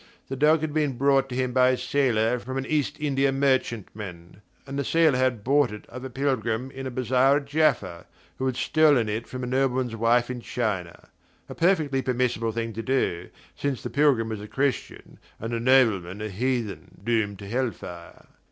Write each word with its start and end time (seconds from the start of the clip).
The 0.29 0.35
dog 0.35 0.61
had 0.61 0.73
been 0.73 0.97
brought 0.97 1.29
to 1.29 1.35
him 1.35 1.53
by 1.53 1.69
a 1.69 1.77
sailor 1.77 2.39
from 2.39 2.57
an 2.57 2.65
East 2.65 2.97
India 2.99 3.31
merchantman, 3.31 4.41
and 4.65 4.79
the 4.79 4.83
sailor 4.83 5.19
had 5.19 5.43
bought 5.43 5.71
it 5.71 5.85
of 5.89 6.03
a 6.03 6.09
pilgrim 6.09 6.71
in 6.71 6.87
a 6.87 6.89
bazaar 6.89 7.37
at 7.37 7.45
Jaffa, 7.45 8.07
who 8.39 8.47
had 8.47 8.55
stolen 8.55 9.07
it 9.07 9.27
from 9.27 9.43
a 9.43 9.45
nobleman's 9.45 9.95
wife 9.95 10.31
in 10.31 10.41
China: 10.41 11.09
a 11.47 11.53
perfectly 11.53 12.01
permissible 12.01 12.51
thing 12.51 12.73
to 12.73 12.81
do, 12.81 13.29
since 13.55 13.83
the 13.83 13.91
pilgrim 13.91 14.29
was 14.29 14.41
a 14.41 14.47
Christian 14.47 15.19
and 15.39 15.53
the 15.53 15.59
nobleman 15.59 16.19
a 16.19 16.29
heathen 16.29 16.99
doomed 17.03 17.37
to 17.37 17.47
hellfire. 17.47 18.25